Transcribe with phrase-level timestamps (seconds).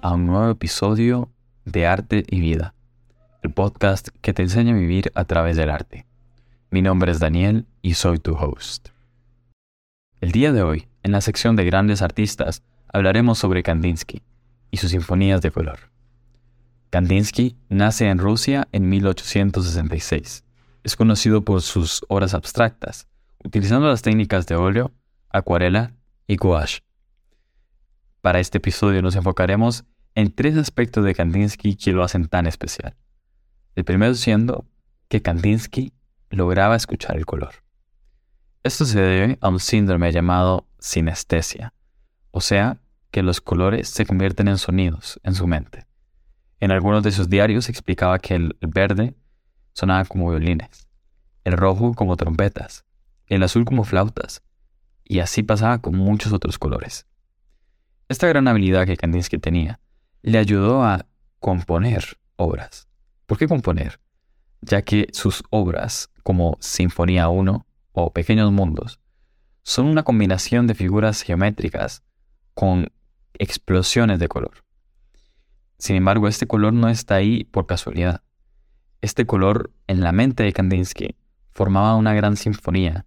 [0.00, 1.30] a un nuevo episodio
[1.66, 2.74] de Arte y Vida,
[3.42, 6.06] el podcast que te enseña a vivir a través del arte.
[6.70, 8.88] Mi nombre es Daniel y soy tu host.
[10.22, 14.22] El día de hoy, en la sección de grandes artistas, hablaremos sobre Kandinsky
[14.70, 15.90] y sus sinfonías de color.
[16.88, 20.44] Kandinsky nace en Rusia en 1866.
[20.82, 23.06] Es conocido por sus obras abstractas,
[23.44, 24.92] utilizando las técnicas de óleo,
[25.28, 25.92] acuarela
[26.26, 26.82] y gouache
[28.24, 32.96] para este episodio nos enfocaremos en tres aspectos de Kandinsky que lo hacen tan especial.
[33.74, 34.64] El primero siendo
[35.08, 35.92] que Kandinsky
[36.30, 37.50] lograba escuchar el color.
[38.62, 41.74] Esto se debe a un síndrome llamado sinestesia,
[42.30, 45.86] o sea, que los colores se convierten en sonidos en su mente.
[46.60, 49.14] En algunos de sus diarios explicaba que el verde
[49.74, 50.88] sonaba como violines,
[51.44, 52.86] el rojo como trompetas,
[53.26, 54.42] el azul como flautas,
[55.04, 57.06] y así pasaba con muchos otros colores.
[58.06, 59.80] Esta gran habilidad que Kandinsky tenía
[60.22, 61.06] le ayudó a
[61.40, 62.86] componer obras.
[63.24, 63.98] ¿Por qué componer?
[64.60, 69.00] Ya que sus obras, como Sinfonía 1 o Pequeños Mundos,
[69.62, 72.02] son una combinación de figuras geométricas
[72.52, 72.92] con
[73.38, 74.64] explosiones de color.
[75.78, 78.22] Sin embargo, este color no está ahí por casualidad.
[79.00, 81.16] Este color en la mente de Kandinsky
[81.52, 83.06] formaba una gran sinfonía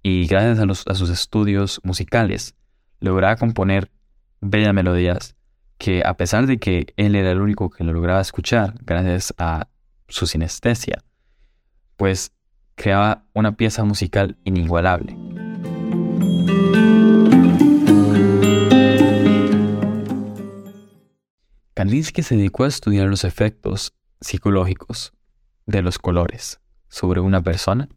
[0.00, 2.54] y gracias a, a sus estudios musicales
[3.00, 3.90] lograba componer
[4.40, 5.36] bellas melodías
[5.78, 9.68] que a pesar de que él era el único que lo lograba escuchar gracias a
[10.08, 11.04] su sinestesia,
[11.96, 12.32] pues
[12.74, 15.16] creaba una pieza musical inigualable.
[21.74, 25.12] Kandinsky se dedicó a estudiar los efectos psicológicos
[25.66, 27.88] de los colores sobre una persona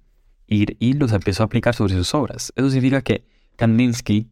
[0.46, 2.54] y, y los empezó a aplicar sobre sus obras.
[2.56, 4.30] Eso significa que Kandinsky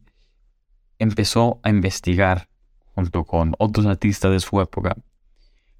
[1.00, 2.48] empezó a investigar,
[2.94, 4.96] junto con otros artistas de su época,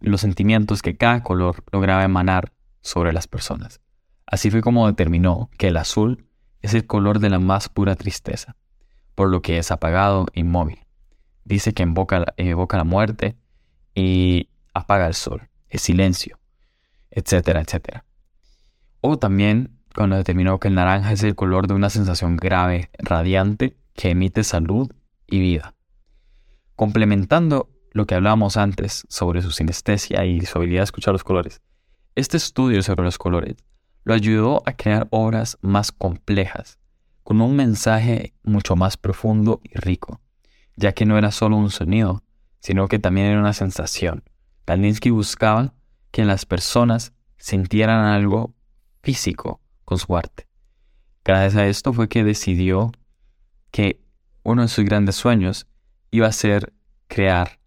[0.00, 3.80] los sentimientos que cada color lograba emanar sobre las personas.
[4.26, 6.26] Así fue como determinó que el azul
[6.62, 8.56] es el color de la más pura tristeza,
[9.14, 10.80] por lo que es apagado e inmóvil.
[11.44, 13.36] Dice que evoca, evoca la muerte
[13.94, 16.38] y apaga el sol, el silencio,
[17.10, 18.04] etcétera, etcétera.
[19.02, 23.76] O también cuando determinó que el naranja es el color de una sensación grave, radiante,
[23.94, 24.90] que emite salud
[25.30, 25.74] y vida.
[26.76, 31.60] Complementando lo que hablábamos antes sobre su sinestesia y su habilidad de escuchar los colores,
[32.14, 33.56] este estudio sobre los colores
[34.04, 36.78] lo ayudó a crear obras más complejas,
[37.22, 40.20] con un mensaje mucho más profundo y rico,
[40.76, 42.22] ya que no era solo un sonido,
[42.58, 44.24] sino que también era una sensación.
[44.64, 45.74] Kandinsky buscaba
[46.10, 48.54] que las personas sintieran algo
[49.02, 50.46] físico con su arte.
[51.24, 52.92] Gracias a esto fue que decidió
[53.70, 54.00] que
[54.42, 55.66] uno de sus grandes sueños
[56.10, 56.72] iba a ser
[57.08, 57.58] crear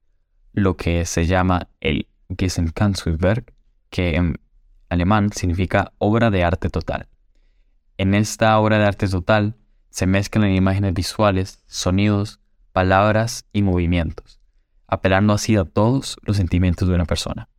[0.53, 2.07] lo que se llama el
[2.37, 3.53] Gesamtkunstwerk,
[3.89, 4.39] que en
[4.89, 7.07] alemán significa obra de arte total.
[7.97, 9.55] En esta obra de arte total
[9.89, 12.39] se mezclan imágenes visuales, sonidos,
[12.71, 14.39] palabras y movimientos,
[14.87, 17.49] apelando así a todos los sentimientos de una persona.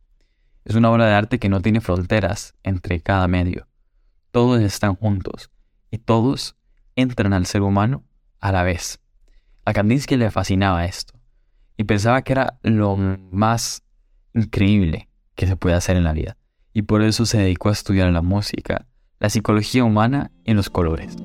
[0.65, 3.67] Es una obra de arte que no tiene fronteras entre cada medio.
[4.31, 5.51] Todos están juntos
[5.91, 6.55] y todos
[6.95, 8.03] entran al ser humano
[8.39, 8.99] a la vez.
[9.67, 11.19] A Kandinsky le fascinaba esto
[11.75, 13.81] y pensaba que era lo más
[14.35, 16.37] increíble que se puede hacer en la vida.
[16.71, 18.85] Y por eso se dedicó a estudiar la música,
[19.19, 21.15] la psicología humana y los colores.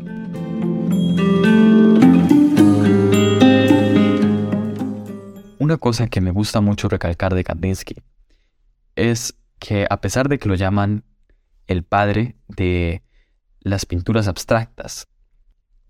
[5.58, 7.96] Una cosa que me gusta mucho recalcar de Kandinsky
[8.96, 11.04] es que a pesar de que lo llaman
[11.66, 13.02] el padre de
[13.60, 15.08] las pinturas abstractas,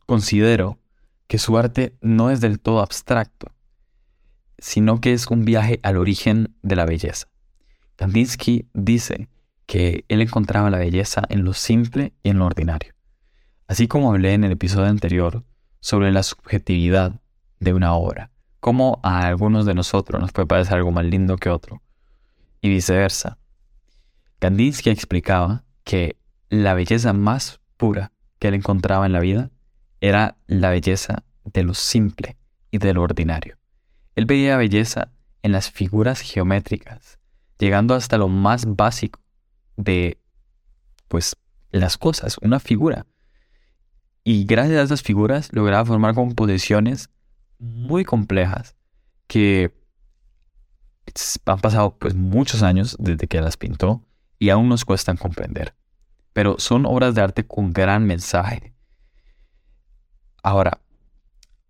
[0.04, 0.80] considero
[1.30, 3.52] que su arte no es del todo abstracto,
[4.58, 7.28] sino que es un viaje al origen de la belleza.
[7.94, 9.28] Kandinsky dice
[9.64, 12.94] que él encontraba la belleza en lo simple y en lo ordinario.
[13.68, 15.44] Así como hablé en el episodio anterior
[15.78, 17.20] sobre la subjetividad
[17.60, 21.48] de una obra, como a algunos de nosotros nos puede parecer algo más lindo que
[21.48, 21.80] otro,
[22.60, 23.38] y viceversa.
[24.40, 26.16] Kandinsky explicaba que
[26.48, 28.10] la belleza más pura
[28.40, 29.52] que él encontraba en la vida
[30.00, 32.36] era la belleza de lo simple
[32.70, 33.58] y de lo ordinario.
[34.16, 35.12] Él veía belleza
[35.42, 37.18] en las figuras geométricas,
[37.58, 39.20] llegando hasta lo más básico
[39.76, 40.18] de,
[41.08, 41.36] pues,
[41.70, 43.06] las cosas, una figura.
[44.24, 47.10] Y gracias a esas figuras lograba formar composiciones
[47.58, 48.76] muy complejas
[49.26, 49.72] que
[51.46, 54.04] han pasado pues muchos años desde que las pintó
[54.38, 55.74] y aún nos cuestan comprender.
[56.32, 58.74] Pero son obras de arte con gran mensaje
[60.42, 60.80] Ahora,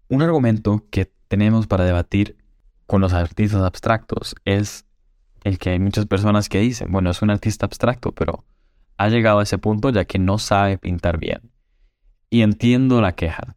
[0.09, 2.37] un argumento que tenemos para debatir
[2.87, 4.85] con los artistas abstractos es
[5.45, 8.45] el que hay muchas personas que dicen, bueno, es un artista abstracto, pero
[8.97, 11.53] ha llegado a ese punto ya que no sabe pintar bien.
[12.29, 13.57] Y entiendo la queja,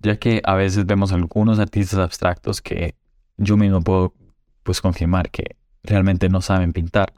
[0.00, 2.94] ya que a veces vemos algunos artistas abstractos que
[3.36, 4.14] yo mismo puedo
[4.62, 7.12] pues confirmar que realmente no saben pintar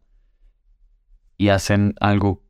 [1.36, 2.42] y hacen algo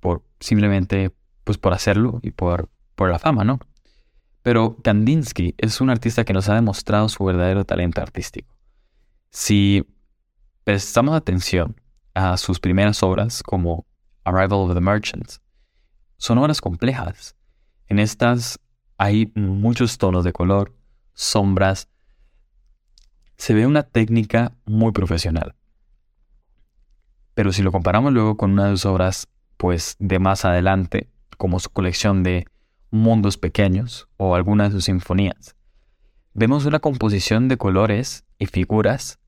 [0.00, 1.14] por simplemente
[1.44, 3.60] pues por hacerlo y por, por la fama, ¿no?
[4.44, 8.54] Pero Kandinsky es un artista que nos ha demostrado su verdadero talento artístico.
[9.30, 9.88] Si
[10.64, 11.80] prestamos atención
[12.12, 13.86] a sus primeras obras como
[14.22, 15.40] Arrival of the Merchants,
[16.18, 17.34] son obras complejas.
[17.86, 18.60] En estas
[18.98, 20.74] hay muchos tonos de color,
[21.14, 21.88] sombras.
[23.38, 25.54] Se ve una técnica muy profesional.
[27.32, 29.26] Pero si lo comparamos luego con una de sus obras,
[29.56, 31.08] pues de más adelante,
[31.38, 32.46] como su colección de
[32.94, 35.56] mundos pequeños o algunas de sus sinfonías,
[36.32, 39.18] vemos una composición de colores y figuras,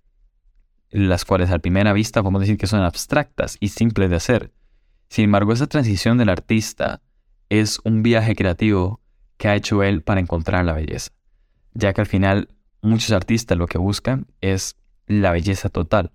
[0.91, 4.53] las cuales a primera vista podemos decir que son abstractas y simples de hacer.
[5.09, 7.03] Sin embargo, esa transición del artista
[7.49, 9.01] es un viaje creativo
[9.37, 11.11] que ha hecho él para encontrar la belleza,
[11.75, 12.49] ya que al final
[12.83, 14.77] muchos artistas lo que buscan es
[15.09, 16.13] la belleza total,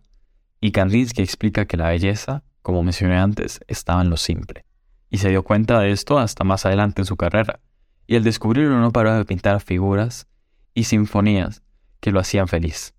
[0.62, 4.66] y Kandinsky explica que la belleza, como mencioné antes, estaba en lo simple
[5.12, 7.60] y se dio cuenta de esto hasta más adelante en su carrera,
[8.08, 10.26] y al descubrirlo no paró de pintar figuras
[10.74, 11.62] y sinfonías
[12.00, 12.96] que lo hacían feliz.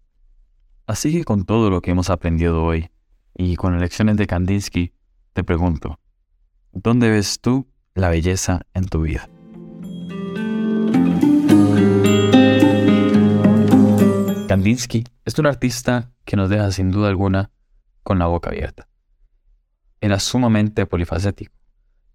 [0.87, 2.91] Así que con todo lo que hemos aprendido hoy,
[3.35, 4.93] y con las lecciones de Kandinsky,
[5.33, 5.99] te pregunto,
[6.71, 9.29] ¿dónde ves tú la belleza en tu vida?
[14.49, 17.51] Kandinsky es un artista que nos deja sin duda alguna
[18.03, 18.87] con la boca abierta.
[20.03, 21.62] Era sumamente polifacético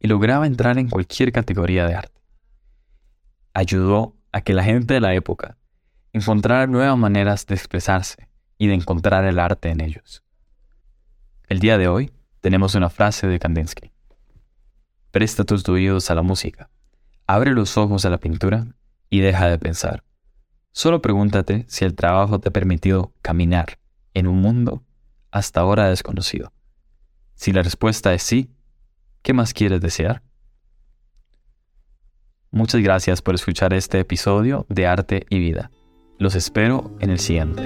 [0.08, 2.22] lograba entrar en cualquier categoría de arte.
[3.54, 5.58] Ayudó a que la gente de la época
[6.14, 8.28] encontrara nuevas maneras de expresarse
[8.58, 10.24] y de encontrar el arte en ellos.
[11.48, 12.12] El día de hoy
[12.42, 13.92] tenemos una frase de Kandinsky.
[15.12, 16.70] Presta tus oídos a la música,
[17.26, 18.68] abre los ojos a la pintura
[19.10, 20.04] y deja de pensar.
[20.72, 23.80] Solo pregúntate si el trabajo te ha permitido caminar
[24.14, 24.84] en un mundo
[25.32, 26.52] hasta ahora desconocido.
[27.36, 28.52] Si la respuesta es sí,
[29.28, 30.24] ¿Qué más quieres desear?
[32.50, 35.70] Muchas gracias por escuchar este episodio de Arte y Vida.
[36.18, 37.62] Los espero en el siguiente.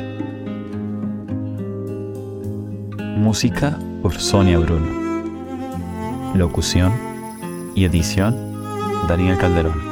[3.16, 6.34] Música por Sonia Bruno.
[6.34, 6.94] Locución
[7.76, 8.36] y edición
[9.08, 9.91] Daniel Calderón.